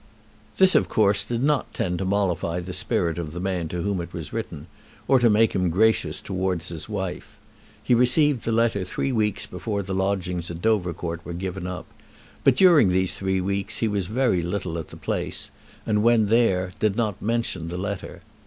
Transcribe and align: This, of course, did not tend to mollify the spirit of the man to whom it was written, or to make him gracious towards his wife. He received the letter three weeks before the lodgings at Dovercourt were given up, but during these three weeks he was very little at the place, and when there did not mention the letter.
This, 0.57 0.73
of 0.73 0.89
course, 0.89 1.23
did 1.23 1.43
not 1.43 1.75
tend 1.75 1.99
to 1.99 2.05
mollify 2.05 2.59
the 2.59 2.73
spirit 2.73 3.19
of 3.19 3.33
the 3.33 3.39
man 3.39 3.67
to 3.67 3.83
whom 3.83 4.01
it 4.01 4.13
was 4.13 4.33
written, 4.33 4.65
or 5.07 5.19
to 5.19 5.29
make 5.29 5.53
him 5.53 5.69
gracious 5.69 6.21
towards 6.21 6.69
his 6.69 6.89
wife. 6.89 7.37
He 7.83 7.93
received 7.93 8.43
the 8.43 8.51
letter 8.51 8.83
three 8.83 9.11
weeks 9.11 9.45
before 9.45 9.83
the 9.83 9.93
lodgings 9.93 10.49
at 10.49 10.59
Dovercourt 10.59 11.23
were 11.23 11.33
given 11.33 11.67
up, 11.67 11.85
but 12.43 12.55
during 12.57 12.89
these 12.89 13.13
three 13.13 13.41
weeks 13.41 13.77
he 13.77 13.87
was 13.87 14.07
very 14.07 14.41
little 14.41 14.79
at 14.79 14.87
the 14.87 14.97
place, 14.97 15.51
and 15.85 16.01
when 16.01 16.29
there 16.29 16.73
did 16.79 16.95
not 16.95 17.21
mention 17.21 17.67
the 17.67 17.77
letter. 17.77 18.23